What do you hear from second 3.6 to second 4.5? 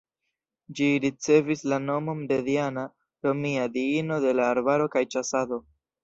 diino de la